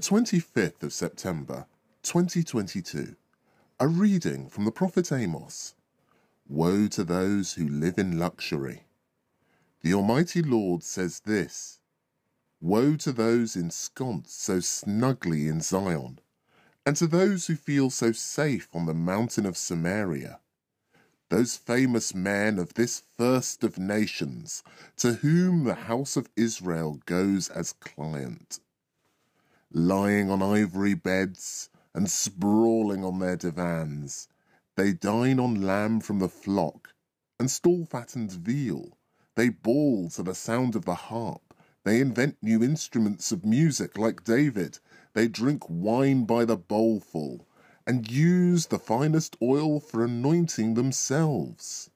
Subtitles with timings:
[0.00, 1.66] 25th of September,
[2.02, 3.14] 2022.
[3.78, 5.74] A reading from the prophet Amos.
[6.48, 8.84] Woe to those who live in luxury.
[9.82, 11.80] The Almighty Lord says this
[12.60, 16.20] Woe to those ensconced so snugly in Zion,
[16.86, 20.40] and to those who feel so safe on the mountain of Samaria
[21.28, 24.62] those famous men of this first of nations,
[24.98, 28.60] to whom the house of Israel goes as client.
[29.74, 34.28] Lying on ivory beds and sprawling on their divans,
[34.76, 36.92] they dine on lamb from the flock
[37.38, 38.98] and stall fattened veal.
[39.34, 41.54] They bawl to the sound of the harp.
[41.84, 44.78] They invent new instruments of music like David.
[45.14, 47.48] They drink wine by the bowlful
[47.86, 51.88] and use the finest oil for anointing themselves.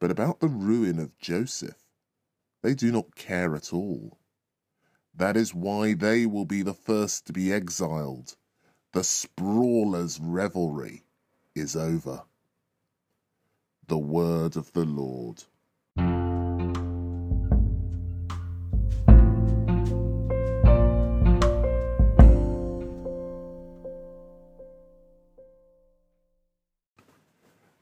[0.00, 1.82] But about the ruin of Joseph,
[2.62, 4.18] they do not care at all.
[5.16, 8.34] That is why they will be the first to be exiled.
[8.92, 11.04] The sprawler's revelry
[11.54, 12.24] is over.
[13.86, 15.44] The word of the Lord.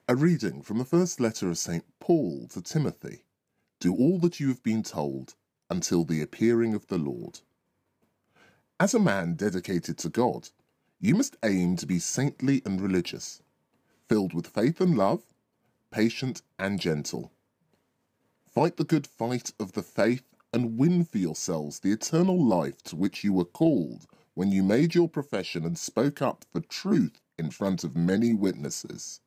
[0.07, 1.85] A reading from the first letter of St.
[1.99, 3.25] Paul to Timothy.
[3.81, 5.35] Do all that you have been told
[5.73, 7.41] until the appearing of the Lord.
[8.79, 10.51] As a man dedicated to God,
[11.01, 13.41] you must aim to be saintly and religious,
[14.07, 15.23] filled with faith and love,
[15.91, 17.33] patient and gentle.
[18.47, 22.95] Fight the good fight of the faith and win for yourselves the eternal life to
[22.95, 27.51] which you were called when you made your profession and spoke up for truth in
[27.51, 29.21] front of many witnesses.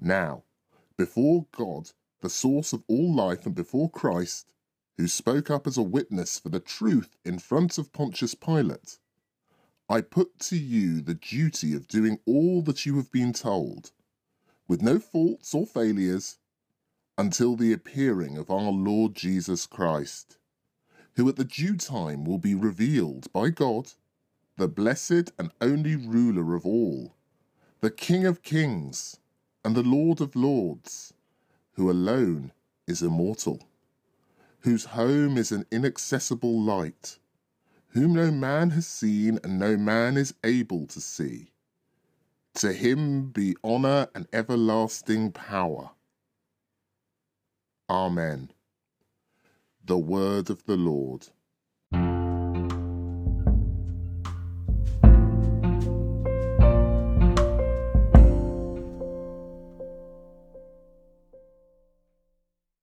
[0.00, 0.42] Now,
[0.96, 1.90] before God,
[2.22, 4.51] the source of all life, and before Christ,
[4.96, 8.98] who spoke up as a witness for the truth in front of Pontius Pilate,
[9.88, 13.92] I put to you the duty of doing all that you have been told,
[14.68, 16.38] with no faults or failures,
[17.18, 20.38] until the appearing of our Lord Jesus Christ,
[21.16, 23.92] who at the due time will be revealed by God,
[24.56, 27.14] the blessed and only ruler of all,
[27.80, 29.18] the King of kings
[29.64, 31.12] and the Lord of Lords,
[31.72, 32.52] who alone
[32.86, 33.60] is immortal,
[34.62, 37.18] whose home is an inaccessible light,
[37.88, 41.50] whom no man has seen and no man is able to see.
[42.54, 45.90] To him be honour and everlasting power.
[47.88, 48.50] Amen.
[49.84, 51.28] The word of the Lord.